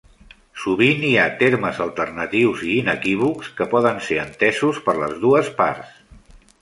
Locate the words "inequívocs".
2.77-3.53